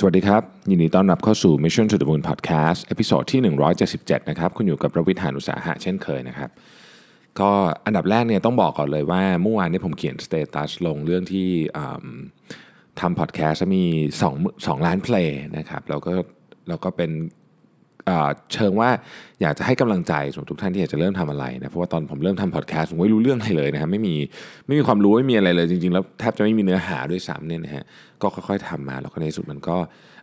[0.00, 3.40] สวัสดีครับ ยินดีต้อนรับเข้าสู่ Mission to the Moon Podcast episode ที่
[3.84, 6.50] 177 นะครับ คุณอยู่กับรวิศ หาญอุตสาหะเช่นเคยนะครับ
[7.40, 7.50] ก็
[7.86, 11.48] อันดับแรกเนี่ยต้องบอกก่อนเลยว่าเมื่อวานนี้ผมเขียน status ลงเรื่องที่
[13.00, 13.84] ทำพอดแคสต์มี
[14.24, 16.12] 2 2ล้าน play นะครับแล้วก็
[16.68, 17.10] แล้วก็เป็น
[18.52, 18.90] เชิงว่า
[19.42, 24.14] อยากจะให้กำลังใจสำหรับทุกท่านที่อยากจะเริ่มทำอะไรนะเพราะว่าตอนผมเริ่มทำพอดแคสต์ผมไม่รู้เรื่องอะไรเลยนะครับไม่มี
[24.66, 27.84] ไม่มีความรู้ไม่มีอะไรเลยจริงๆ แล้วแทบจะไม่มีเนื้อหาด้วยซ้ำเนี่ยนะฮะ
[28.22, 29.76] ก็ค่อยๆทำมาแล้วก็ในที่สุดมันก็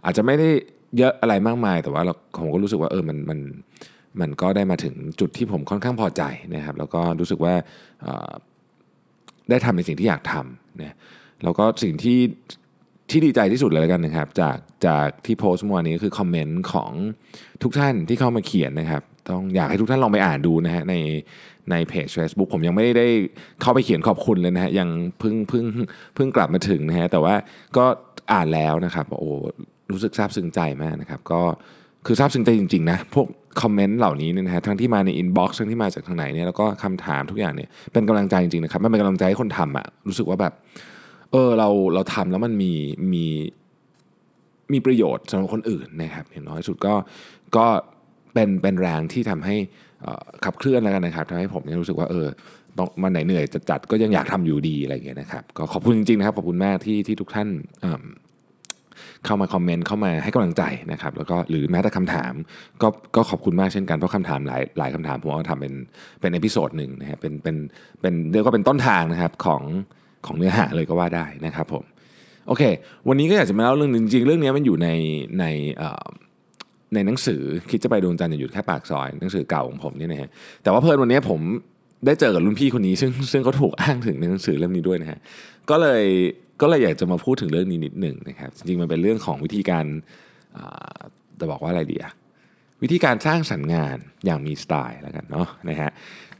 [0.05, 0.49] อาจจะไม่ได้
[0.97, 3.39] เยอะอะไรมากมาย แต่ว่าเราผมก็รู้สึกว่าเออมันมัน
[4.21, 6.23] มันก็ได้มาถึงจุดที่ผมค่อนข้างพอใจ
[6.55, 7.53] นะครับแล้วก็รู้สึกว่า
[9.49, 10.95] ได้ทำในสิ่งที่อยากทำนะ
[11.43, 12.17] แล้วก็สิ่งที่
[13.13, 16.91] ที่ดีใจที่สุดเลยแล้วกันนะครับ จากจากที่โพสต์เมื่อวานนี้ก็คือคอมเมนต์ของ
[17.63, 20.95] ทุกท่านที่เข้ามาเขียนนะครับ ต้องอยากให้ทุกท่านลองไปอ่านดูนะฮะใน
[21.71, 23.07] ในเพจ Facebook ผมยังไม่ได้
[23.61, 24.89] เข้าไปเขียนขอบคุณเลยนะฮะยัง
[25.19, 25.65] เพิ่งเพิ่ง
[26.15, 27.35] เพิ่งกลับมาถึงนะฮะแต่ว่า
[27.77, 27.85] ก็
[28.33, 29.31] อ่านแล้วนะครับโอ้
[29.91, 31.41] รู้สึกซาบซึ้งใจมากนะครับ ก็
[32.05, 33.27] คือซาบซึ้งใจจริงๆนะพวก
[33.61, 40.53] คอมเมนต์เหล่านี้เนี่ยนะฮะทั้งที่มาในอินบ็อกซ์ทั้งที่มาจากทางไหนเนี่ยแล้วก็คำถามทุกอย่างเนี่ยเป็นกำลังใจจริงๆนะครับมันเป็นกำลังใจให้คนทำอะรู้สึกว่าแบบ
[41.33, 42.71] เออเราเราทำแล้วมันมี
[43.13, 43.25] มี
[44.73, 46.93] มีประโยชน์สำหรับคนอื่นนะครับอย่างน้อยสุดก็
[47.57, 47.65] ก็
[48.33, 49.55] เป็นเป็นแรงที่ทำให้
[50.45, 52.27] ขับเคลื่อนแล้วกันนะครับทำให้ผมเนี่ยรู้สึกว่าเออ
[52.77, 57.47] ต้องมันไหนเหนื่อยจะจัดก็ยังอยากทำอยู่ดีอะไรอย่างเงี้ยนะครับก็ขอบคุณจริงๆนะครับขอบคุณมากที่ที่ทุกท่าน
[57.81, 62.33] เเข้ามาคอมเมนต์เข้ามาให้กำลังใจนะครับแล้วก็หรือแม้แต่คำถาม
[62.81, 65.73] ก็ก็ขอบคุณมากเช่นกันเพราะคำถามหลายหลายคำถามผมเอาทำเป็น
[66.19, 67.55] เป็น episode หนึ่งนะฮะเป็นเป็น
[68.01, 69.61] เป็นเรียกว่าเป็นต้นทางนะครับของ
[70.27, 71.83] ของเนื้อหาเลยก็ว่าได้นะครับผม
[72.47, 72.63] โอเค
[73.07, 74.89] วันนี้ก็อยากจะมาเล่าเรื่องจริงๆเรื่องนี้มันอยู่ใน
[75.39, 75.45] ใน
[76.93, 80.29] ในหนังสือคิดจะไปดวงจันทร์อย่าหยุดแค่ปากซอยหนังสือเก่าของผมเนี่ยนะฮะ
[80.63, 81.41] แต่ว่าเพิ่นวันนี้ผม
[82.05, 85.19] ได้เจอกับรุ่นพี่คนนี้ ซึ่งซึ่งเขาถูกอ้างถึงในหนังสือเล่มนี้ด้วยนะฮะ
[85.69, 86.03] ก็เลย
[86.61, 89.85] ก็เลยอยากจะมาพูดถึงเรื่องนี้นิดหนึ่งนะครับจริงๆมันเป็นเรื่องของวิธีการ
[91.39, 92.13] จะบอกว่าอะไรดีอะ
[92.83, 95.91] วิธีการสร้างสรรค์งานอย่างมีสไตล์แล้วกันเนาะนะฮะ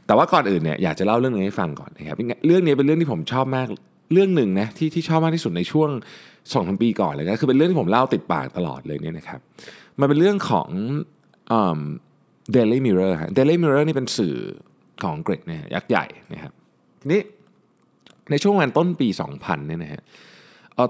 [0.06, 2.16] แต่ว่าก่อนอื่นเนี่ยอยากจะเล่าเรื่องนี้ให้ฟังก่อนนะครับ
[2.46, 3.66] เรื่องนี้เป็นเรื่องที่ผมชอบมาก
[4.12, 5.90] เรื่องหนึ่งนะที่ที่ชอบมากที่สุดในช่วง
[6.52, 9.40] สองสามปีก่อนเลยก็คือเป็นเรื่องที่ผมเล่าติดปากตลอดเลยเนี่ยนะครับ
[10.00, 10.68] มันเป็นเรื่องของ
[11.52, 11.80] อืม
[12.56, 14.36] Daily Mirror ฮะ Daily Mirror นี่เป็นสื่อ
[15.02, 16.52] ของอังกฤษนะฮะยักษ์ใหญ่นะครับ
[17.00, 17.20] ทีนี้
[18.30, 20.02] ในช่วงวันต้นปี 2000เนี่ยนะฮะ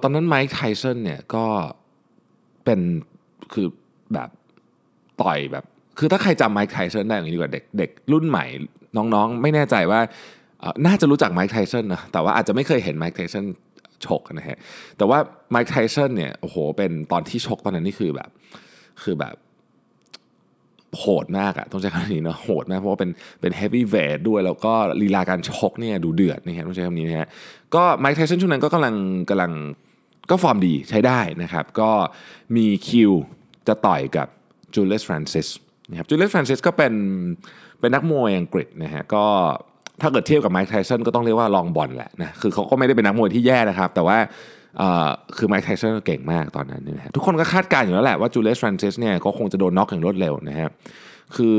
[0.02, 1.44] ตอนนั้นไมค์ไทสันเนี่ยก็
[2.64, 2.80] เป็น
[3.52, 3.66] คือ
[4.14, 4.30] แบบ
[5.22, 5.64] ต่อยแบบ
[5.98, 8.44] คือถ้าใครจำไมค์ไทสันได้อย่างนี้ดีกว่าเด็กเด็กรุ่นใหม่
[8.96, 10.00] น้องๆ ไม่แน่ใจว่า
[10.86, 13.44] น่าจะรู้จักไมค์ไทสันนะแต่ว่าอาจจะไม่เคยเห็นไมค์ไทสัน
[14.06, 14.58] ชกนะฮะ
[14.98, 15.18] แต่ว่า
[15.50, 18.28] ไมค์ไทสันเนี่ยโอ้โหเป็นตอนที่ชกตอนนั้นนี่คือแบบ
[19.02, 19.34] คือแบบ
[20.98, 23.10] โหดมากอะต้องใช้คำนี้เนอะโหดมากเพราะว่าเป็น
[23.40, 24.72] เป็นเฮฟวี่เวทด้วยแล้วก็
[25.02, 27.28] ลีลาการชกเนี่ยดูเดือดนะฮะต้องใช้คำนี้นะฮะ
[27.74, 28.94] ก็ไมค์ไทสันช่วงนั้นก็กำลัง
[29.30, 29.52] กำลัง
[30.30, 31.90] ก็ฟอร์มดีใช้ได้นะครับ ก็
[32.56, 33.12] มีคิว
[33.68, 34.28] จะต่อยกับ
[34.74, 35.48] จูเลียสฟรานซิส
[35.90, 36.92] นะครับจูเลียสฟรานซิสก็เป็น
[37.80, 39.24] เป็นนักมวยอังกฤษนะฮะก็
[40.00, 44.18] ถ้าเกิดเทียบกับไมค์ไทสันก็ต้องเรียกว่ารองบ่อนแหละนะคือเขาก็ไม่ได้เป็นนักมวยที่แย่นะครับ แต่ว่า
[45.36, 50.70] คือไมค์ไทสันเก่งมากตอนนั้นนะฮะทุกคนก็คาดการณ์อยู่แล้วแหละว่าจูเลียสฟรานซิสเนี่ยก็คงจะโดนน็อกอย่างรวดเร็วนะฮะ
[51.36, 51.58] คือ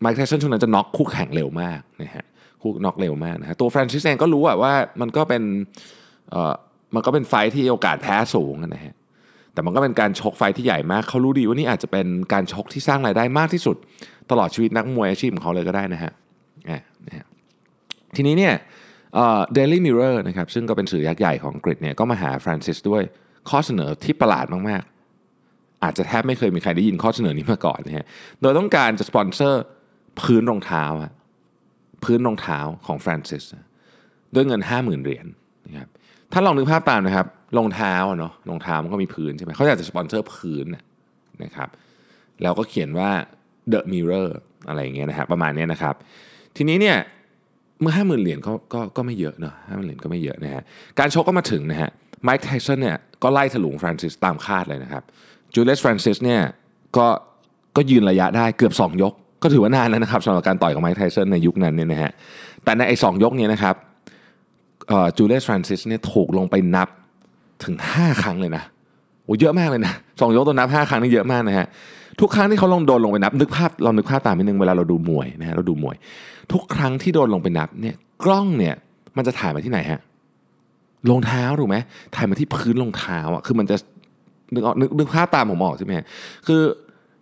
[0.00, 2.24] ไมค์ไทสันช่วงนั้นจะน็อกคู่แข่งเร็วมากนะฮะ
[2.62, 5.42] คู่น็อกเร็วมากนะฮะตัวฟรานซิสเองก็รู้อะว่ามันก็เป็น
[6.94, 8.94] มันก็เป็น fight ที่โอกาสแพ้สูงนะฮะ
[9.60, 13.76] แต่มันก็เป็นการชกไฟที่ใหญ่มาก เขารู้ดีว่านี่อาจจะเป็นการชกที่สร้างรายได้มากที่สุด
[14.30, 16.12] ตลอดชีวิตนักมวยอาชีพของเขาเลยก็ได้นะฮะ
[17.06, 17.26] นะฮะ
[18.16, 18.54] ทีนี้เนี่ย
[19.14, 23.02] เอ่อ Daily Mirror นะครับซึ่งก็เป็นสื่อยักษ์ใหญ่ของอังกฤษเนี่ยก็มาหาฟรานซิสด้วย
[23.50, 28.06] ข้อเสนอที่ประหลาดมากๆ อาจจะแทบไม่เคยมีใครได้ยินข้อเสนอนี้มาก่อนนะฮะ
[28.40, 29.62] โดยต้องการจะสปอนเซอร์
[30.20, 31.12] พื้นรองเท้าอะ
[32.04, 33.44] พื้นรองเท้าของฟรานซิส
[34.34, 35.26] ด้วยเงิน 50,000เหรียญ
[35.66, 35.88] นะครับ
[36.32, 37.26] ถ้าลองนึกภาพตามนะครับ
[37.58, 40.66] รองเท้าเนาะรองเท้ามันก็มีพื้นใช่ไหมเขาอยากจะสปอนเซอร์พื้น
[41.44, 41.68] นะครับ
[42.42, 43.10] แล้วก็เขียนว่า
[43.72, 44.28] The Mirror
[44.68, 45.94] อะไรอย่างเงี้ยนะฮะประมาณนี้นะครับ
[46.56, 46.96] ทีนี้เนี่ย
[47.80, 50.62] เมื่อห้าหมื่นเหรียญก็ก็ก็ไม่เยอะเนอะห้าหมื่นเหรียญก็ไม่เยอะนะฮะ
[50.98, 51.90] การชกก็มาถึงนะฮะ
[52.22, 55.02] ไมค์ไทสันเนี่ยก็ไล่ถลุงฟรานซิสตามคาดเลยนะครับ
[55.54, 56.40] จูเลียสฟรานซิสเนี่ย
[56.96, 57.06] ก็
[57.76, 59.12] ก็ยืนระยะได้เกือบ 2 ยก
[59.42, 62.12] ก็ถือว่านานแล้วนะครับสำหรับการต่อยกับไมค์ไทสันในยุคนั้นเนี่ยนะฮะ
[62.64, 63.74] แต่ในไอ้สองยกเนี่ยนะครับ
[65.16, 66.88] จูเลียสฟรานซิสเนี่ยถูกลงไปนับ
[67.64, 68.64] ถึง 5 ครั้งเลยนะ
[69.24, 71.66] โอ้เยอะมากเลยนะสองยกตัวนับ 5 ครั้งนี่เยอะมากนะฮะ
[72.20, 75.96] ทุกครั้งที่เขาลงโดนลงไปนับนึกภาพเรานึกภาพตามนิดนึงเวลาเราดูมวยนะฮะเราดูมวย
[76.52, 78.74] ทุกครั้งที่โดนลงไปนับเนี่ยกล้องเนี่ย
[79.16, 80.00] มันจะถ่ายมาที่ไหนฮะ
[81.10, 81.76] รองเท้าถูกไหม
[82.14, 83.76] ถ่ายมาที่พื้นรองเท้าอะคือมันจะ
[84.54, 85.92] นึกออกนึกนึกภาพตามผมออกใช่ไหม
[86.46, 86.60] คือ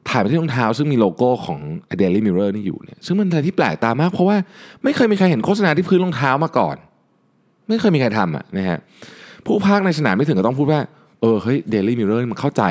[0.08, 1.58] ถ่ายมาที่รองเท้า ซึ่งมีโลโก้ของ
[2.00, 4.36] Daily Mirror นี่อยู่เนี่ยซึ่งมันอะไรที่แปลกตามาก เพราะว่า
[4.84, 6.76] ไม่เคยมีใครเห็นโฆษณาที่พื้นรองเท้ามาก่อน
[7.68, 8.78] ไม่เคยมีใครทำอะนะฮะ
[9.46, 10.80] ผู้พากในสนามไม่ถึงก็ต้องพูดว่า
[11.20, 12.62] เออเฮ้ยเดลี่มิเรอร์มันเข้าใจ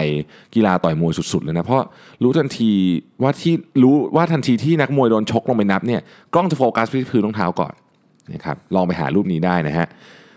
[0.56, 1.84] กีฬาต่อยมวยสุด ๆ เลยนะ เพราะ
[2.24, 2.72] รู้ทันที
[3.24, 3.54] ว่าที่
[3.84, 6.02] รู้ว่าทันทีที่นักมวยโดนชกลงไปนับเนี่ย
[6.34, 7.74] กล้องจะโฟกัสไปที่พื้นรองเท้าก่อน
[8.34, 9.88] นะครับลองไปหารูปนี้ได้นะฮะ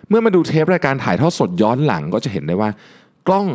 [0.09, 2.71] เมื่อมาดูเทปรายการถ่ายทอดสดย้อนหลังก็จะเห็นได้ว่า
[3.27, 3.47] กล้อง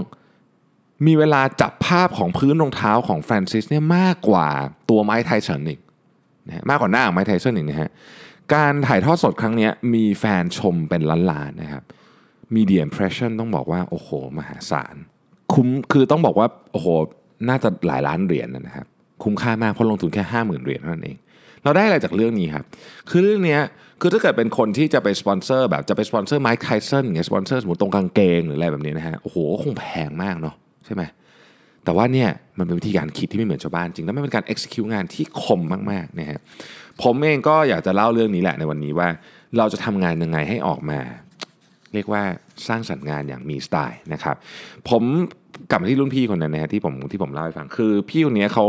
[1.07, 4.48] มีเวลาจับภาพของพื้นรองเท้าของฟรานซิสเนี่ยมากกว่า
[4.90, 5.80] ตัวไมค์ไทสันอีก
[6.48, 7.90] นะมากกว่าหน้าของไมค์ไทสันอีกนะฮะ
[8.53, 11.01] การถ่ายทอดสดครั้งนี้มีแฟนชมเป็น
[11.31, 11.83] ล้านๆนะครับ
[12.56, 14.95] media impression ต้องบอกว่า โอ้โห มหาศาล
[15.53, 16.88] คุ้มคือต้องบอกว่า โอ้โห
[17.50, 18.88] น่าจะหลายล้านเหรียญนนะครับ
[19.24, 21.18] คุ้มค่ามากเพราะลงทุนแค่ 5 0,000 เหรียญเท่านั้นเอง
[21.63, 22.65] เราได้อะไรจากเรื่องนี้ครับ
[23.09, 23.59] คือเรื่องนี้
[24.01, 30.56] คือถ้าเกิดเป็นคนที่จะไปสปอนเซอร์แบบจะไปสปอนเซอร์ไมค์ไทสันอย่างเงี้ยสปอนเซอร์สมมติตรงกางเกงหรืออะไรแบบนี้นะฮะโอ้โหคงแพงมากเนาะ
[30.86, 31.03] ใช่ไหม
[31.83, 35.62] แต่ว่าเนี่ยมันเป็นวิธีการคิดที่ไม่เหมือนชาวบ้านจริงแล้วมันเป็นการ execute งานที่คม
[35.92, 36.39] มากๆนะฮะ
[37.03, 39.07] ผมเองก็อยากจะเล่าเรื่องนี้แหละในวันนี้ว่า
[39.57, 41.00] เราจะทำงานยังไงให้ออกมา
[41.94, 42.24] เรียกว่า
[42.68, 44.36] สร้างสรรค์งานอย่างมีสไตล์นะครับ
[44.89, 45.03] ผม
[45.69, 48.65] กลับมาที่รุ่นพี่คนนั้นนะฮะที่ผมที่ผมเล่าให้ฟังคือพี่คนนี้เขา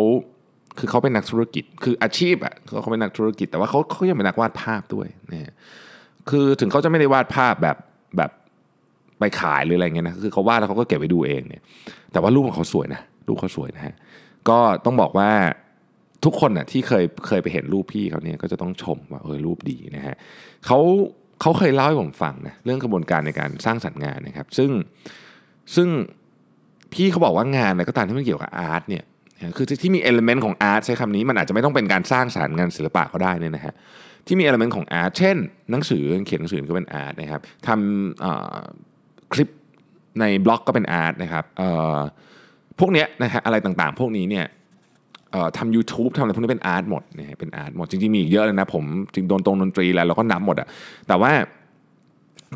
[0.78, 5.52] คือเขาเป็นนักธุรกิจ คืออาชีพอะเขาเป็นนักธุรกิจ แต่ว่าเขาเขายังเป็นนักวาดภาพด้วยนะ
[6.30, 7.76] คือถึงเขาจะไม่ได้วาดภาพแบบ
[8.16, 8.30] แบบ
[9.18, 11.62] ไปขายหรืออะไรเงี้ยนะคือเขาวาดแล้วเขาก็เก็บไว้ดูเองเนี่ย
[12.12, 13.94] แต่ว่ารูปของเขาสวยนะรูปเขาสวยนะฮะ
[14.48, 15.30] ก็ต้องบอกว่า
[16.24, 20.16] ทุกคนน่ะที่เคยเคยไปเห็นรูปพี่เขาเนี่ยก็จะต้องชมว่าเออรูปดีนะฮะ
[20.66, 20.78] เขา
[21.40, 24.70] เขาเคยเล่าให้ผมฟังนะเรื่องกระบวนการในการสร้างสรรค์งานนะครับ ซึ่ง
[25.74, 25.88] ซึ่ง
[26.92, 29.04] พี่เขาบอกว่างานอะไรก็ตามที่มันเกี่ยวกับอาร์ตเนี่ย
[29.56, 33.74] คือที่มีเอลเมนต์ของอาร์ตใช้คำนี้มันอาจจะไม่ต้องเป็นการสร้างสรรค์งานศิลปะก็ได้เนี่ยนะฮะ
[34.26, 35.36] ที่มี element ของ art เช่น
[35.70, 39.48] หนังสือเขียนหนังสือก็เป็น art นะครับทำคลิป
[40.20, 41.44] ในบล็อกก็เป็น art นะครับ
[42.78, 44.46] พวกเนี้ยนะฮะอะไรต่างๆ พวกนี้เนี่ย
[45.58, 48.84] ทำ YouTube ทำอะไรพวกนี้เป็น art หมดนะเป็น art หมดจริงๆมีอีกเยอะเลยนะผม
[49.14, 50.68] จริงโดนตรงดนตรีแล้วเราก็นับหมดอะ
[51.08, 51.32] แต่ว่า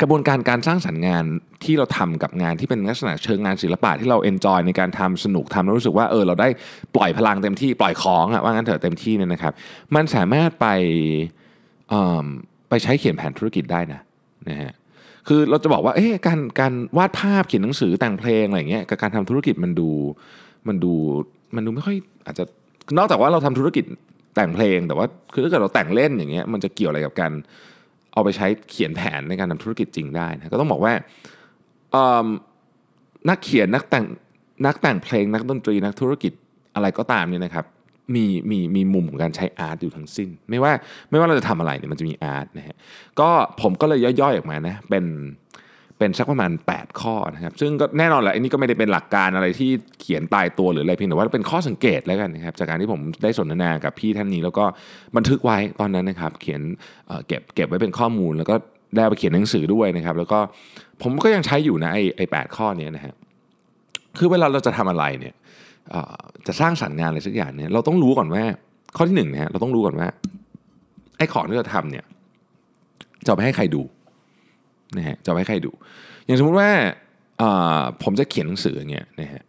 [0.00, 1.25] กระบวนการการสร้างสรรค์งาน
[1.65, 6.49] ที่เราทำกับงานที่เป็นลักษณะเชิงงานศิลปะที่เรา enjoy ในการทำสนุกทำแล้วรู้สึกว่าเออเราได้
[6.97, 9.53] ปล่อยพลังเต็มที่ปล่อยของอะว่างั้นเถอะเต็มที่เนี่ยนะครับ
[9.94, 10.67] มันสามารถไป
[12.69, 14.00] ไปใช้เขียนแผนธุรกิจได้นะ
[14.49, 14.73] นะฮะ
[15.29, 19.91] คือเราจะบอกว่าเอ๊ะการการวาดภาพเขียนหนังสือแต่งเพลงอะไรเงี้ยกับการทำธุรกิจมันดู
[20.69, 20.93] มันดู
[21.55, 21.97] มันดูไม่ค่อย
[22.27, 22.44] อาจจะ
[22.98, 23.84] นอกจากว่าเราทำธุรกิจ
[24.37, 27.32] แต่งเพลง แต่ว่าคือถ้าเกิดเราแต่งเล่นอย่างเงี้ยมันจะเกี่ยวอะไรกับการ
[28.12, 30.92] เอาไปใช้เขียนแผนในการทำธุรกิจจริงได้นะก็ต้องบอกว่า
[33.28, 34.04] นักเขียนนักแต่ง
[34.66, 36.32] นักแต่งเพลงนักดนตรีนักธุรกิจ
[36.75, 37.64] อะไรก็ตามเนี่ยนะครับ
[38.14, 40.72] มีมีมีมุมของการใช้อาร์ตอยู่ทั้งสิ้น ไม่ว่า
[41.10, 42.76] ไม่ว่าเราจะทำอะไรเนี่ยมันจะมีอาร์ตนะฮะ
[43.20, 43.28] ก็
[43.62, 45.04] ผมก็เลยย่อยๆออกมานะเป็น
[46.00, 49.70] เป็นสักประมาณ 8 ข้อนะครับ ซึ่งก็แน่นอนแหละอันนี้ก็ไม่ได้เป็นหลักการอะไรที่
[50.00, 54.64] เขียนตายตัวหรืออะไรเพียงแต่ว่าเป็นข้อสังเกตแล้วกันนะครับจากการที่ผมได้สนทนากับพี่ท่านนี้ แล้วก็
[55.17, 56.61] บันทึกไว้ตอนนั้นนะครับ เขียน
[57.26, 58.55] เก็บเก็บไว้เป็นข้อมูล แล้วก็
[58.97, 60.38] ได้ไปเขียนหนังสือด้วยนะครับ แล้วก็
[61.02, 63.14] ผมก็ยังใช้อยู่นะไอ้ไอ้แข้อนี้นะฮะ
[64.19, 65.35] คือเวลาเราจะทำอะไรเนี่ย
[66.46, 68.43] จะสร้างสรรค์งานอะไรสักอย่างเนี่ยเราต้องรู้ก่อนว่า
[68.96, 70.08] ข้อที่หนึ่งนะฮะเราต้องรู้ก่อนว่า
[71.19, 72.05] ไอ้ของที่เราทำเนี่ย
[73.26, 73.82] จะไปให้ใครดู
[74.96, 75.70] นะฮะจะไปให้ใครดู
[76.26, 76.70] อย่างสมมุติว่า
[78.02, 79.42] ผมจะเขียนหนังสืออย่างเงี้ยนะฮะ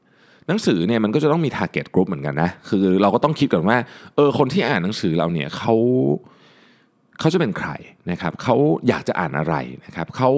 [0.48, 3.78] หนังสือเนี่ยมันก็จะต้องมี target group เหมือนกันนะ คือเราก็ต้องคิดก่อนว่า
[4.16, 5.76] เออคนที่อ่านหนังสือเราเนี่ยเขา
[7.20, 7.70] เขาจะเป็นใคร
[8.12, 8.56] นะครับเขา
[8.88, 9.56] อยากจะอ่านอะไร
[9.86, 10.32] นะครับเขา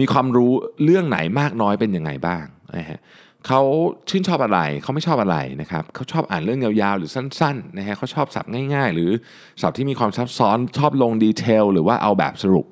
[0.00, 0.52] มีความรู้
[0.84, 2.44] เรื่องไหนมากน้อยเป็นยังไงบ้าง
[2.78, 2.98] นะฮะ
[3.46, 3.60] เขา
[4.08, 9.10] ชื่นชอบอะไรเขาไม่ชอบอะไรนะครับเขาชอบอ่านเรื่องยาวๆ หรือสั้นๆนะฮะเขาชอบสับง่าย ๆ หรือ
[9.60, 12.66] สับที่มีความซับซ้อนชอบลงดีเทลหรือว่าเอาแบบสรุป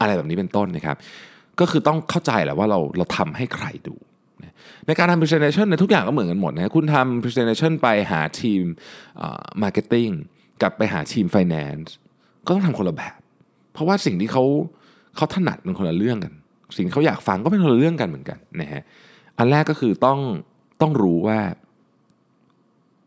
[0.00, 0.96] อะไรแบบนี้เป็นต้นนะครับ
[1.60, 3.94] ก็คือต้องเข้าใจแหละว่าเราเราทำให้ใครดู
[4.86, 8.62] ในการทำ presentation ในทุกอย่างก็เหมือนกันหมดนะคุณทำ presentation ไปหาทีม
[9.62, 10.12] marketing
[10.62, 11.88] กับไปหาทีม finance
[12.46, 13.18] ก็ต้องทำคนละแบบ
[13.72, 14.44] เพราะว่าสิ่งที่เขา
[15.16, 16.32] เขาถนัดเป็นคนละเรื่องกัน
[16.76, 18.82] สิ่งที่เขาอยากฟังก็เป็นคนละเรื่องกันเหมือนกันนะฮะ
[19.38, 20.18] อันแรกก็คือต้อง
[20.80, 21.38] ต้องรู้ว่า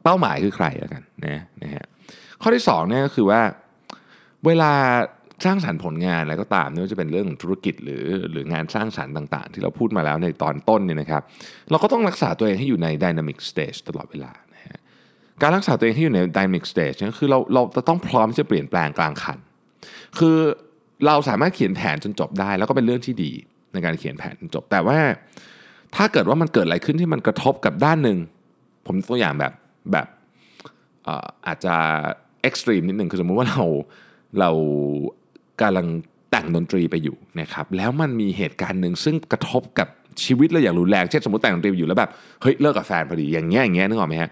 [0.04, 1.86] เป้าหมายคือใครแล้วกันนะนะฮะ
[2.42, 3.42] ข้อที่2เนี่ยก็คือว่า
[4.46, 4.72] เวลา
[5.46, 11.22] สร้างสรรค์ผลงานอะไรก็ตามไม่ว่าจะเป็นเรื่องธุรกิจหรือหรืองานสร้างสรรค์ต่าง ๆ ที่เราพูดมาแล้วในตอนต้นเนี่ยนะครับ
[11.70, 14.80] เราก็ต้องรักษาตัวเองให้อยู่ใน dynamic stage ตลอดเวลานะฮะ
[15.42, 19.38] การรักษาตัวเองให้อยู่ใน dynamic stage ก็คือเราเราจะต้องพร้อมจะเปลี่ยนแปลงกลางคัน
[20.20, 20.38] คือ
[21.06, 23.32] เราสามารถเขียนแผนจนจบได้ แล้วก็เป็นเรื่องที่ดี
[23.74, 24.98] ในการเขียนแผนจนจบ แต่ว่า
[25.96, 28.18] ถ้าเกิดว่ามันเกิดอะไรขึ้นที่มันกระทบกับด้านหนึ่ง
[28.88, 29.54] ผมตัวอย่างแบบ
[29.92, 30.08] แบบ
[31.48, 31.76] อาจจะ
[32.42, 33.64] เอ็กซ์ตรีมนิดหนึ่งคือสมมติว่าเรา
[34.40, 34.52] เรา
[35.62, 35.88] กำลัง
[36.32, 39.88] แต่งดนตรีไปอยู่นะครับแล้วมันมีเหตุการณ์หนึ่งซึ่งกระทบกับ
[40.24, 42.12] ชีวิตเราอย่างรุนแรงเช่นสมมติแต่งดนตรีอยู่แล้วแบบ
[42.42, 44.30] เฮ้ยเลิกกับแฟนพอดีอย่างเงี้ยอย่างเงี้ยนึกออกไหมฮะ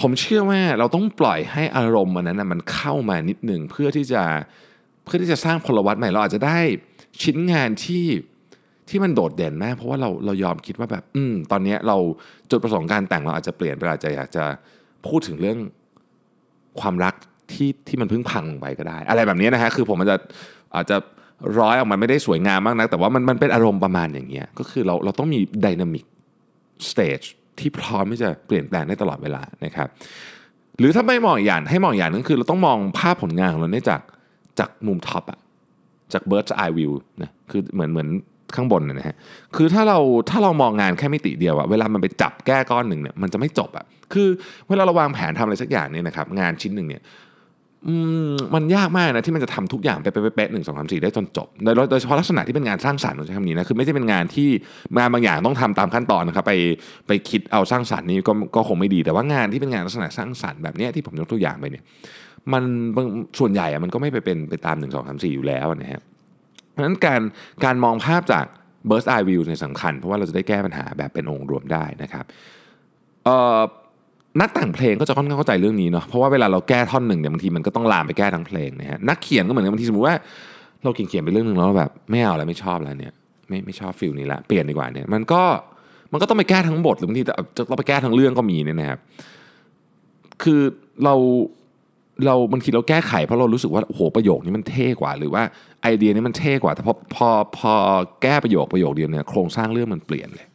[0.00, 4.22] ผมเชื่อว่าเราต้องปล่อยให้อารมณ์มันนั้นมันเข้ามานิดหนึ่งเพื่อที่จะ
[5.04, 6.58] เพื่อที่จะสร้างพลวัตใหม่เราอาจจะได้
[7.22, 8.06] ชิ้นงานที่
[8.88, 11.96] ที่มันโดดเด่นมากเพราะว่าเราเรายอมคิดว่าแบบอืมตอนนี้เรา
[12.50, 14.44] จุดประสงค์การแต่งเราอาจจะเปลี่ยนเราอาจจะอยากจะ
[15.06, 15.58] พูดถึงเรื่อง
[16.80, 17.14] ความรัก
[17.52, 20.16] ที่ที่มันเพิ่งพังลงไปก็ได้ อะไรแบบนี้นะฮะคือผมมันจะ
[20.74, 20.96] อาจจะ
[21.58, 26.04] ร้อยออกมาไม่ได้สวยงามมากนะแต่ว่ามันมันเป็นอารมณ์ประมาณอย่างเงี้ยก็คือเราเราต้องมี dynamic
[26.90, 27.20] stage
[27.58, 29.88] ที่พร้อมที่จะเปลี่ยนแปลงได้ตลอดเวลานะครับ
[30.78, 34.00] หรือถ้าไม่มองอย่างให้มองอย่างนึงคือเราต้องมองภาพผลงานของเราเนี่ยจาก
[34.58, 35.38] จากมุม top อะ
[36.12, 38.08] จาก bird's eye view นะคือเหมือนเหมือน
[38.54, 39.16] ข้างบนนะฮะ
[39.56, 39.98] คือถ้าเรา
[40.30, 44.28] ถ้าเรามองงานแค่มิติเดียวอะเวลามันไปจับแก้ก้อนหนึ่งเนี่ยมันจะไม่จบอะคือ
[44.68, 47.02] เวลาเราวางแผนทำอะไรสักอย่างเนี่ยนะครับงานชิ้นหนึ่งเนี่ย
[48.54, 54.48] มันยากมากนะที่มันจะทำทุกอย่างไปเป๊ะๆหนึ่งสองสามสี่ได้จนจบโดยโดยเฉพาะลักษณะที่เป็นงานสร้างสรรค์ใช้คำนี้นะคือไม่ใช่เป็นงานที่
[54.98, 56.54] งานบางอย่างต้องทำตามขั้นตอนนะครับไป
[57.08, 61.84] ไปคิดเอาสร้างสรรค์นี้ก็ก็คงไม่ดีแต่ว่างานที่เป็นงานลักษณะสร้างสรรค์แบบนี้ที่ผมยกตัวอย่างไปเนี่ย
[62.52, 62.62] มัน
[63.38, 66.02] ส่วนใหญ่มันก็ไม่ไปเป็นไปตามหนึ่งสองสามสี่อยู่แล้วนะฮะ
[66.70, 67.20] เพราะฉะนั้นการ
[67.64, 68.44] การมองภาพจาก
[68.88, 72.24] burst eye view เนี่ยสำคัญ เพราะว่าเราจะได้แก้ปัญหาแบบเป็นองค์รวมได้นะครับ
[73.24, 73.60] เอ่อ
[74.40, 80.16] นักแต่งเพลงก็จะค่อนข้างเข้าใจเรื่องนี้เนาะเพราะว่าเวลาเราแก้ท่อนหนึ่งเนี่ยบางทีมันก็ต้องลามไปแก้ทั้งเพลงนะฮะนักเขียนก็เหมือนกันบางทีสมมติว่า
[80.84, 83.12] เราเขียนเขียนไปเรื่องหนึ่งแล้วแบบไม่เอาแล้วไม่ชอบแล้วเนี่ย
[83.48, 85.42] ไม่ไม่ชอบฟิลนี้ละเปลี่ยนดีกว่าเนี่ยมันก็
[86.12, 87.34] มันก็ต้องไปแก้ทั้งบทหรือบางทีจะ
[87.70, 88.98] ต้องไปแก้ทั้งเรื่องก็มีเนี่ยนะครับ
[90.42, 90.60] คือ
[91.04, 91.14] เรา
[92.26, 95.42] เราบางทีเราแก้ไขเพราะเรารู้สึกว่าโอ้โหประโยคนี้มันเท่กว่า หรือว่า
[95.82, 97.28] ไอเดียนี้มันเท่กว่า แต่พอพอ
[97.58, 97.72] พอ
[98.22, 100.46] แก้ประโยคประโยคเดียวเนี่ยโครงสร้างเรื่องมันเปลี่ยนเลย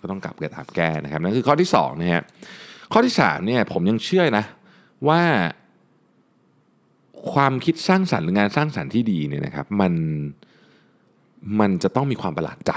[0.00, 2.22] ก็ต้องกลับไปตามแก้นะครับนั่นคือข้อที่2นะฮะ
[2.96, 4.44] ข้อที่3เนี่ยผมยังเชื่อนะ
[5.08, 5.20] ว่า
[7.32, 9.92] ความคิดสร้างสรรค์หรืองานสร้างสรรค์ที่ดีเนี่ยนะครับมัน
[11.60, 12.72] มันจะต้องมีความประหลาดใจ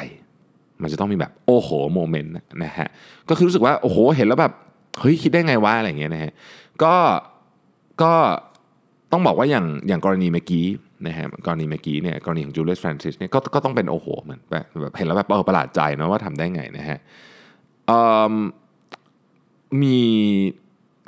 [0.82, 2.34] มันจะต้องมีแบบโอ้โหโมเมนต์
[2.64, 2.88] นะฮะ
[3.30, 4.54] ก็คือรู้สึกว่าโอ้โหเห็นแล้วแบบ
[5.00, 6.32] เฮ้ยคิดได้ไงวะอะไรเงี้ยนะฮะ
[6.84, 6.96] ก็
[8.02, 8.14] ก็
[9.12, 10.66] ต้องบอกว่าอย่างอย่างกรณีเมื่อกี้
[11.08, 16.98] นะฮะกรณีเมื่อกี้เนี่ยกรณีของจูเลียสฟรานซิสเนี่ยก็ก็ต้องเป็นโอ้โหเหมือนแบบแบบเห็นแล้วแบบเออประหลาดใจนะว่าทำได้ไงนะฮะ
[19.82, 19.98] มี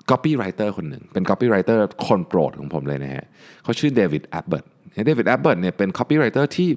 [0.10, 3.26] copywriter คนหนึ่งเป็น copywriter คนโปรดของผมเลยนะฮะ
[3.64, 4.66] เขาชื่อเดวิดแอบเบิร์ต
[5.06, 6.70] เดวิดแอบเบิร์ตเนี่ยเป็น copywriter ที่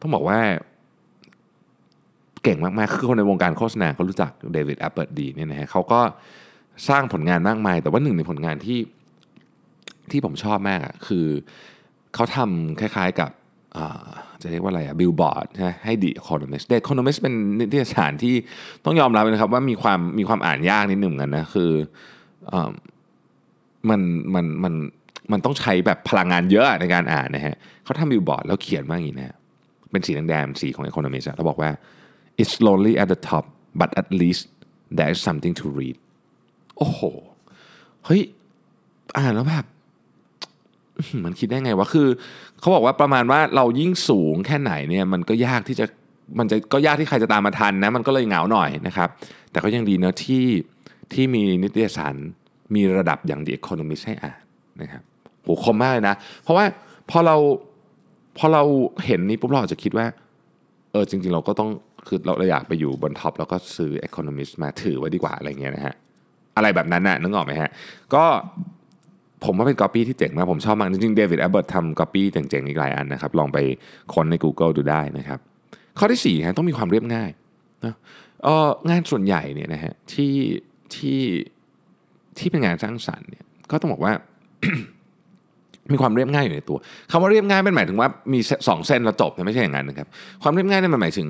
[0.00, 0.40] ต้องบอกว่า
[2.42, 6.00] เก่งมากๆ คือคนในวงการโฆษณาเขารู้จักเดวิดแอบบอตต์ดีเนี่ยนะฮะเขาก็
[6.88, 8.78] สร้างผลงานมากมาย แต่ว่าหนึ่งในผลงานที่
[10.10, 11.26] ที่ผมชอบมากอะคือ
[12.14, 13.30] เขาทำคล้ายๆกับ
[14.42, 18.34] จะเรียกว่าอะไรอะบิลบอร์ดใช่ให้ The Economist The Economist เป็นนิตยสารที่
[18.84, 21.70] ต้องยอมรับนะครับว่ามีความมีความอ่านยากนิดหนึ่งกันนะคือ
[22.52, 22.54] อ
[23.90, 24.00] มัน
[24.34, 24.74] มันมัน
[25.32, 29.36] มันต้องใช้แบบพลังงานเยอะในการอ่านนะฮะเขาทำบิลบอร์ดแล้วเขียนว่าอย่างนี้นะ
[29.90, 31.70] เป็นสีแดงๆสีของ Economist แล้วบอกว่า
[32.40, 33.44] it's lonely at the top
[33.80, 34.42] but at least
[34.96, 35.96] there is something to read
[36.76, 37.00] โอ้โห
[38.04, 38.22] เฮ้ย
[39.16, 39.66] อ่านแล้วแบบ
[41.24, 42.08] มันคิดได้ไงวะคือ
[42.60, 45.86] เขาบอกว่าประมาณว่าเรายิ่งสูงแค่ไหนเนี่ยมันก็ยากที่จะ
[46.38, 49.08] มันจะก็ยากที่ใครจะตามมาทันนะมันก็เลยเหงาหน่อยนะครับ
[49.50, 50.46] แต่ก็ยังดีนะที่
[51.12, 52.14] ที่มีนิตยสาร
[52.74, 54.40] มีระดับอย่าง The Economist ให้อ่าน
[54.82, 55.02] นะครับ
[55.42, 56.64] โหคมมากเลยนะ เพราะว่า
[57.10, 57.36] พอเรา
[58.38, 58.62] พอเรา
[59.06, 60.06] เห็นนี้ปุ๊บเราอาจจะคิดว่า
[60.92, 61.70] เออจริง ๆ เราก็ต้อง
[62.06, 65.94] คือเราอยากไปอยู่บน top แล้วก็ซื้อ Economist มาถือไว้ดีกว่าอะไรเงี้ยนะฮะ
[66.56, 67.70] อะไรแบบนั้นน่ะนึกออกไหมฮะ
[68.14, 68.24] ก็
[69.44, 73.58] ผมว่าเป็นก๊อปปี้ที่เจ๋งมาก ผมชอบมาก จริงๆเดวิดแอบบอตต์ทำก๊อปปี้เจ๋งๆอีกหลายอันนะครับ ลองไป
[74.14, 75.38] ค้นใน Google ดูได้นะครับ
[75.98, 77.30] ข้อที่4ฮะต้องมีความเรียบง่าย
[77.84, 77.94] นะ
[78.44, 80.34] เอองานส่วนใหญ่เนี่ยนะฮะที่
[80.94, 81.20] ที่
[82.38, 84.12] ที่เป็นงานสร้างสรรค์เนี่ยก็ต้องบอกว่า
[85.92, 86.78] มีความเรียบง่ายอยู่ในตัว
[87.10, 90.08] คำว่าเรียบง่ายเป็นหมายถึงว่ามีสองเส้นแล้วจบไม่ใช่อย่างนั้นนะครับ
[90.42, 91.28] ความเรียบง่ายเนี่มันหมายถึง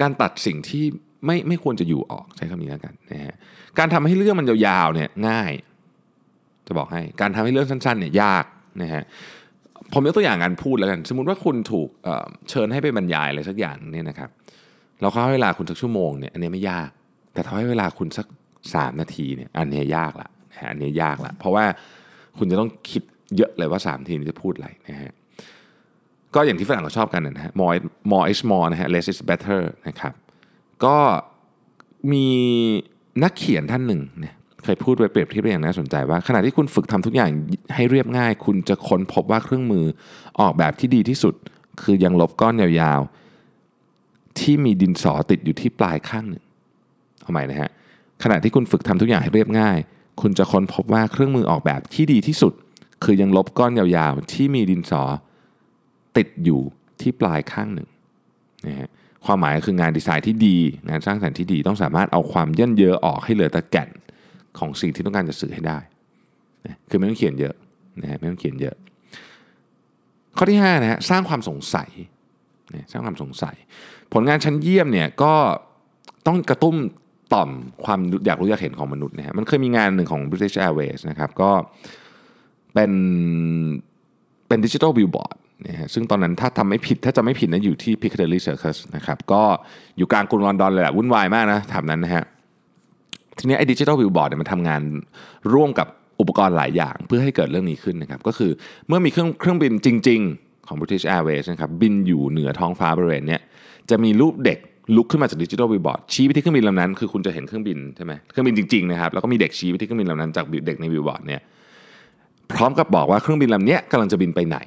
[0.00, 0.84] การตัดสิ่งที่
[1.26, 3.34] ไม่ไม่ควรจะอยู่ออกใช้คำนี้แล้วกันนะฮะ
[3.78, 5.52] การทำให้เรื่องมันยาวๆเนี่ยง่าย
[6.70, 8.44] จะบอกให้การทำให้เรื่องสั้นๆเนี่ยยาก
[8.82, 9.04] นะฮะ
[9.92, 14.30] ผมยกตัวอย่างการพูดแล้วกัน สมมติว่าคุณถูกเเชิญให้ไปบรรยายอะไรสักอย่างเนี่ยนะครับ
[15.00, 16.90] เราเขาให้เวลาคุณสักชั่วโมงเนี่ยอันนี้ไม่ยาก
[17.34, 18.26] แต่ถ้าให้เวลาคุณสัก
[18.74, 21.64] สามนาทีเนี่ยอันนี้ยากละนะอันนี้ยากละเพราะว่า
[22.38, 23.02] คุณจะต้องคิด
[23.36, 25.12] เยอะเลยว่า3นาทีนี้จะพูดอะไรนะฮะ
[26.34, 27.74] ก็อย่างที่ฝรั่งเขาชอบกันนะฮะ more
[28.10, 30.14] more is more นะฮะ less is better นะครับ
[30.84, 30.96] ก็
[32.12, 32.28] มี
[33.22, 37.30] นักเขียนท่านหนึ่งเนี่ย เคยพูดไว้เปรียบเทียบอย่างน่าสนใจว่าขณะที่คุณฝึกทำทุกอย่าง
[37.74, 39.84] ให้เรียบง่าย คุณจะค้นพบว่าเครื่องมือ
[40.40, 41.34] ออกแบบที่ดีที่สุด
[41.82, 46.42] คือยังลบก้อนยาวๆ ที่มีดินสอติดอยู่ที่ปลายข้างหนึ่ง
[47.22, 47.70] เอาใหม่นะฮะ
[48.22, 49.76] ขณะที่คุณฝึกทำทุกอย่างให้เรียบง่าย
[50.20, 52.52] คุณจะค้นพบว่าเครื่องมือออกแบบที่ดีที่สุด
[53.04, 55.02] คือยังลบก้อนยาวๆ ที่มีดินสอ
[56.16, 56.60] ติดอยู่
[57.00, 57.88] ที่ปลายข้างหนึ่ง
[58.66, 58.88] นะฮะ
[59.26, 60.56] ความหมายคืองานดีไซน์ที่ดี
[60.88, 63.88] งานสร้างสรรค์ที่ดี ต้องสามารถเอาความเย่นเยอออกให้เหลือแต่แก่น
[64.58, 65.78] ของสิ่งที่ต้องการจะสื่อให้ได้
[66.66, 67.54] นะคือไม่ต้องเขียนเยอะ
[68.02, 68.76] นะฮะไม่ต้องเขียนเยอะ
[70.36, 71.90] ข้อที่5นะฮะสร้างความสงสัย
[72.74, 73.56] นะสร้างความสงสัย
[74.12, 75.34] ผลงานชั้นเยี่ยมเนี่ยก็
[76.26, 76.76] ต้องกระตุ้ม
[77.32, 77.50] ต่อม
[77.84, 81.50] ความอยากรู้อยากเห็นของมนุษย์นะฮะมันเคยมีงานหนึ่งของ British Airways นะครับก็
[82.74, 82.92] เป็น
[84.48, 89.42] เป็นดิจิทัลบิลบอร์ดนะฮะซึ่งตอนนั้นถ้าทำไม่ผิดถ้าจะไม่ผิดนะอยู่ที่ Piccadilly Circus นะครับก็
[89.96, 92.24] อยู่กลางกรุงลอนดอนเลยแหละวุ่นวายมากนะแถวนั้นนะฮะ
[93.40, 94.82] ทีนี้ไอ้ดิจิทัลบิลบอร์ดเนี่ยมันทำงาน
[95.54, 95.88] ร่วมกับ
[96.20, 98.50] อุปกรณ์หลายอย่างเพื่อให้เกิดเรื่องนี้ขึ้นนะครับก็คือ
[98.88, 103.40] เมื่อมีเครื่องเครื่องบินจริง ๆ ของ British Airways นะครับบินอยู่เหนือท้องฟ้าบริเวณเนี้ย
[103.90, 104.58] จะมีรูปเด็ก
[104.96, 111.40] ลุกขึ้นมาจากดิจิทัลบิลบอร์ดชี้ไปที่เครื่องบินลำนั้น คือคุณจะเห็นเครื่องบินใช่ไหมเครื่องบินจริงๆนะครับแล้วก็มีเด็กชี้ไปที่เครื่องบินลำนั้นจากเด็กในบิลบอร์ดเนี่ย
[112.52, 114.58] พร้อมกับบอกว่าเครื่องบินลำนี้กำลังจะบินไปไหน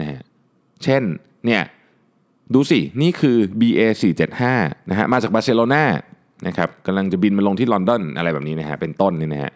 [0.00, 0.22] นะฮะ
[0.84, 1.02] เช่น
[1.46, 1.62] เนี่ย
[2.54, 3.80] ดูสิ นี่คือ BA
[4.40, 5.84] 475นะฮะมาจากบาร์เซโลนา
[6.46, 9.52] นะครับกำลังจะบินมาลงที่ลอนดอนอะไรแบบนี้นะฮะเป็นต้นนี่นะฮะ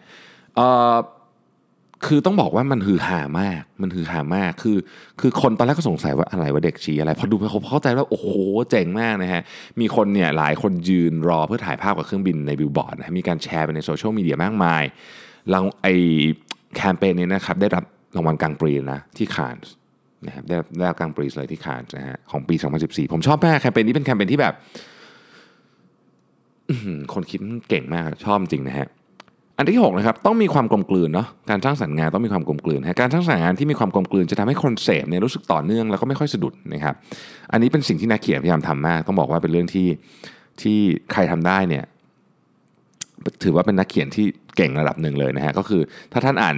[2.07, 4.77] คือต้องบอกว่ามันฮือฮามาก มันฮือฮามาก คือ
[5.19, 8.27] คือคนตอนแรกก็สงสัยว่าอะไรว่าเด็กชี้อะไร พอดูไปเขาเข้าใจว่าโอ้โห
[8.69, 9.41] เจ๋งมากนะฮะ
[9.79, 14.83] มีคนเนี่ยหลายคนยืนรอเพื่อถ่ายภาพกับเครื่องบินในบิลบอร์ดนะฮะมีการแชร์ไปในโซเชียลมีเดียมากมาย
[15.53, 15.87] รางไอ
[16.75, 17.83] แคมเปญนี้นะครับได้รับ
[18.15, 19.71] รางวัลกลางปีนะที่คานส์
[20.25, 24.53] นะครับได้ได้รับกลางปีเลยที่คานส์นะฮะของปี 2014 ผมชอบมากแคมเปญนี้เป็นแคมเปญที่แบบ
[27.13, 28.87] คนคิดเก่งมากชอบจริงนะฮะ
[29.57, 36.95] อันที่6นะครับต้องมีความกลมกลืนเนาะการสร้างสรรค์งานต้องมีความกลมกลืนฮะการสร้างสรรค์งานที่มีความกลมกลืนจะทำให้คนเสพเนี่ยรู้สึกต่อเนื่องแล้วก็ไม่ค่อยสะดุดนะครับ
[37.51, 39.87] อันนี้เป็นสิ่งที่นักเขียนพยายามทำมากต้องบอกว่าเป็นเรื่องที่
[40.61, 40.77] ที่
[41.11, 41.83] ใครทำได้เนี่ย
[43.43, 45.81] ถือว่าเป็นนักเขียนที่เก่งระดับหนึ่งเลยนะฮะก็คือ
[46.13, 46.57] ถ้าท่านอ่าน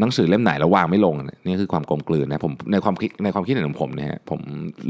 [0.00, 4.40] หนังสือเล่มไหนแล้ววางไม่ลงนี่คือความกลมกลืนนะผมในความคิดในความคิดเห็นของผมนี่ยผม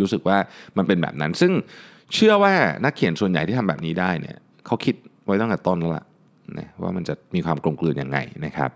[0.00, 0.36] รู้สึกว่า
[0.76, 1.52] มันเป็นแบบนั้น ซึ่ง
[2.14, 2.52] เชื่อว่า
[2.84, 4.94] นักเขียนส่วนใหญ่ที่ทำแบบนี้ได้เนี่ย เขาคิด
[5.24, 6.04] ไว้ตั้งแต่ต้นแล้วล่ะ
[6.58, 8.70] นะว่ามันจะมีความกลมกลืนยังไงนะครับ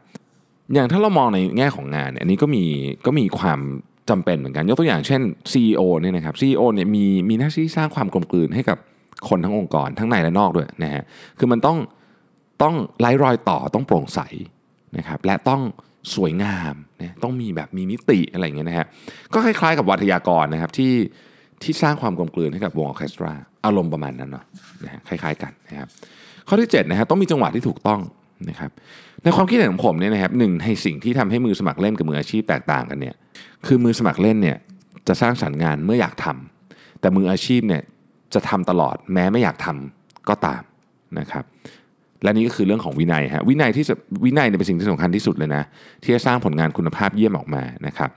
[0.75, 2.65] อย่างถ้าเรามองในแง่ของงานเนี่ยอันนี้ก็มี
[3.07, 3.61] ก็มีความ
[4.11, 5.21] จำเป็นเหมือนกัน ยกตัวอย่างเช่น
[5.53, 8.79] CEO เนี่ยนะครับ CEO เนี่ยมีมีหน้าที่สร้างความกลมกลืนให้กับ
[9.29, 11.03] คนทั้งองค์กรทั้งในและนอกด้วยนะฮะ
[11.39, 11.79] คือมันต้อง
[12.63, 14.21] ต้องไร้รอยต่อต้องโปร่งใส
[14.97, 15.63] นะครับและต้อง
[16.15, 18.87] สวยงามนะต้องมีแบบมีมิติอะไรอย่างเงี้ยนะฮะ
[19.35, 20.93] ก็คล้ายๆกับวัทยากรนะครับที่
[21.63, 23.33] ที่สร้างความกลมกลืนให้กับวงออเคสตรา
[23.69, 24.45] อารมณ์ประมาณนั้นเนาะ
[24.85, 25.89] นะฮะคล้ายๆกันนะครับ
[26.49, 28.01] ข้อที่7นะฮะต้องมีจังหวะที่ถูกต้อง
[28.49, 28.71] นะครับ
[29.23, 33.15] ในความคิดเห็นของผมเนี่ยนะครับหนึ่งในสิ่งที่ทำให้มือสมัครเล่นกับมืออาชีพแตกต่างกันเนี่ย
[33.67, 34.57] คือมือสมัครเล่นเนี่ย
[35.09, 37.83] จะสร้างสรรค์งานเมื่ออยากทำแต่มืออาชีพเนี่ย
[38.35, 40.63] จะทำตลอดแม้ไม่อยากทำก็ตาม
[41.19, 41.45] นะครับ
[42.23, 45.63] และนี่ก็คือเรื่องของวินัยฮะวินัยที่จะวินัยเนี่ยเป็นสิ่งที่สำคัญที่สุดเลยนะ
[46.03, 48.11] ที่จะสร้างผลงานคุณภาพเยี่ยมออกมานะครับ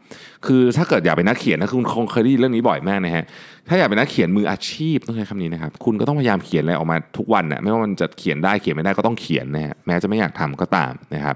[0.45, 3.23] คือถ้าเกิดอยากเป็นนักเขียนนะคุณคงเคยได้ยินเรื่องนี้บ่อยมากนะฮะ
[3.67, 11.35] ถ้าอยากเป็นนักเขียนมืออาชีพต้องใช้คำนี้นะครับคุณก็ต้องพยายามเขียนอะไรออกมาทุกวันนะไม่ว่ามันจะเขียนได้เขียนไม่ได้ก็ต้องเขียนนะฮะแม้จะไม่อยากทำก็ตามนะครับ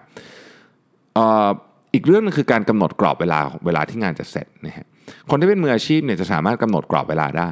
[1.93, 4.85] อีกเรื่องนึงคือการกำหนดกรอบเวลาเวลาที่งานจะเสร็จนะฮะ
[5.29, 7.51] คนที่เป็นมืออาชีพเนี่ยจะสามารถกำหนดกรอบเวลาได้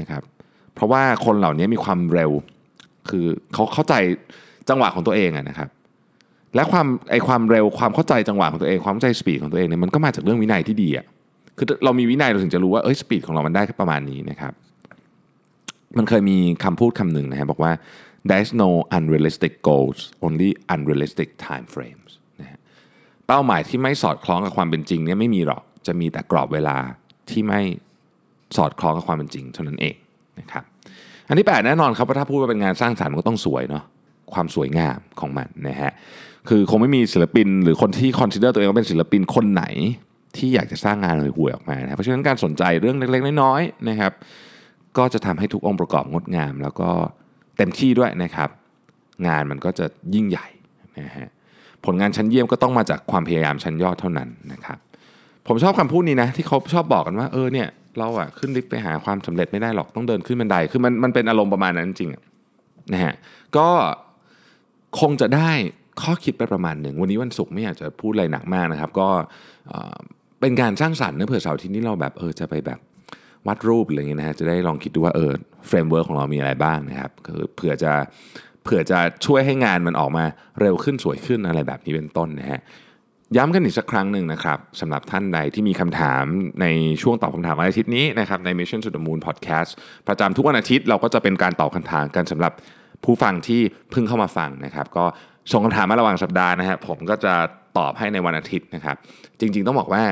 [0.00, 0.22] นะครับ
[0.74, 2.30] เพราะว่าคนเหล่านี้มีความเร็ว
[3.08, 3.94] คือเขาเข้าใจ
[4.68, 5.68] จังหวะของตัวเองอะนะครับ
[6.54, 11.06] และความไอความเร็วความเข้าใจจังหวะของตัวเองความเข้าใจสปีดของตัวเองเนี่ยมันก็มาจากเรื่องวินัยที่ดีอะ
[11.56, 14.52] คือเรามีวินัยเราถึงจะรู้ว่าเอ้ยสปีดของเรามันได้แค่ประมาณนี้นะครับ
[15.98, 17.72] มันเคยมีคำพูดคำหนึ่งนะฮะบอกว่า
[18.28, 22.58] there's no unrealistic goals only unrealistic time frames นะฮะ
[23.26, 26.76] เป้าหมายที่ไม่สอดคล้องกับความเป็นจริงเนี่ยไม่มีหรอกจะมีแต่กรอบเวลา
[27.30, 27.60] ที่ไม่
[28.56, 29.96] สอดคล้องกับความเป็นจริงเท่านั้นเอง
[30.40, 30.64] นะครับ
[31.28, 33.84] อันที่แปดแน่นอนครับว่าถ้าพูดว่าเป็นงานสร้างสรรค์มันก็ต้องสวยเนาะ
[34.34, 35.92] ความสวยงามของมันนะฮะ
[36.48, 39.64] คือคงไม่มีศิลปิน หรือคนที่ consider ตัวเองว่าเป็นศิลปินคนไหน
[40.36, 44.12] ที่อยากจะสร้างงานห่วยๆออกมานะเพราะฉะนั้นการสนใจเรื่องเล็กๆน้อยๆนะครับ
[44.98, 46.90] ก็จะทำให้ทุกองค์ประกอบงดงาม แล้วก็
[47.56, 48.48] เต็มที่ด้วยนะครับ
[49.26, 50.46] งานมันก็จะยิ่งใหญ่
[51.00, 51.28] นะฮะ
[51.84, 54.78] ผลงานชั้นเยี่ยมก็ต้องมาจากความพยายามชั้นยอดเท่านั้นนะครับ
[55.46, 57.68] ผมชอบคำพูดนี้นะที่เขาชอบบอกกันว่าเออเนี่ย
[57.98, 62.10] เราอะขึ้นลิฟต์ไปหาความสำเร็จไม่ได้หรอกต้องเดินขึ้นบันไดคือมันมันเป็นอารมณ์ประมาณนั้นจริง
[62.92, 63.14] นะฮะ
[63.56, 63.68] ก็
[65.00, 65.50] คงจะได้
[66.02, 69.08] ข้อคิดไปประมาณหนึ่ง วันนี้วันศุกร์ไม่อยากจะพูดอะไรหนักมากนะครับ ก็
[70.40, 72.78] เป็นการสร้างสรรค์เนาะเผื่อเสาร์ที่นี้เราแบบเออจะไปแบบ
[73.46, 75.32] วาดรูปอะไรเงี้ยนะฮะจะได้ลองคิดดูว่าเออ
[75.66, 77.92] framework ของเรามีอะไรบ้างนะครับคือเผื่อจะ
[78.64, 80.24] เผื่อจะช่วยให้งานมันออกมา
[80.60, 82.60] เร็วขึ้นสวยขึ้นอะไรแบบนี้เป็นต้นนะฮะ
[83.36, 86.24] ย้ำกันอีกสักครั้งหนึ่งนะครับสำหรับท่านใดที่มีคำถาม
[86.60, 86.66] ใน
[87.02, 89.70] ช่วงตอบคำถามวันอาทิตย์นี้นะครับใน Mission to the Moon Podcast
[90.08, 92.52] ประจำทุกวันอาทิตย์เราก็จะเป็นการตอบคำถามกันสำหรับ
[93.04, 95.04] ผู้ฟังที่เพิ่งเข้ามาฟังนะครับก็
[95.52, 97.34] ส่งคำถามมาระหว่างสัปดาห์นะฮะผมก็จะ
[97.78, 98.96] ตอบให้ในวันอาทิตย์นะครับ
[99.40, 100.02] จริง ๆ ต้องบอกว่า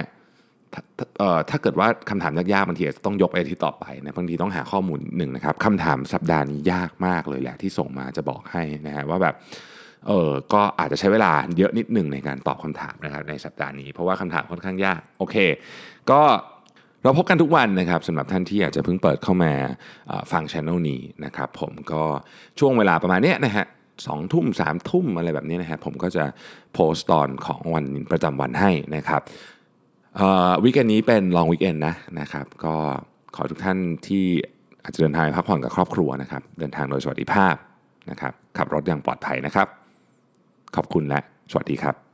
[0.75, 0.83] ถ้า
[1.19, 9.35] เอ่อถ้าเกิดว่าคำถามยากๆบางทีอาจจะต้องยกไปทิตย์ต่อไปนะบางทีต้องหาข้อมูลหนึ่งนะครับคำถามสัปดาห์นี้ยากมากเลยแหละที่ส่งมาจะบอกให้นะฮะว่าแบบ
[10.09, 15.37] เออก็อาจจะใช้เวลาเยอะนิดหนึ่งในการตอบคำถามนะครับในสัปดาห์นี้ เพราะว่าคำถามค่อนข้างยากโอเค
[16.11, 16.21] ก็
[17.05, 19.53] เราพบกันทุกวันนะครับสำหรับท่านที่อยากจะเพิ่งเปิดเข้ามา
[20.33, 22.03] ฟังช anel นี้นะครับผมก็
[22.59, 23.65] ช่วงเวลาประมาณนี้นะฮะ
[24.07, 26.25] สองทุ่มสามทุ่มอะไรแบบนี้นะฮะผมก็จะ
[26.73, 29.23] โพสต์ตอนของวันประจำวันให้นะครับ
[30.65, 32.75] วิกเอนนี้เป็นลองวิกเอนนะนะครับก็
[33.37, 34.25] ขอทุกท่านที่
[34.83, 37.55] อาจจะเดินทางพักผ่อนกับครอบครัวนะครับเดินทางโดยสวัสดิภาพ
[38.11, 39.69] นะครับขับรถอย่างปลอดภัยนะครับ
[40.77, 42.12] ขอบคุณและสวัสดีครับ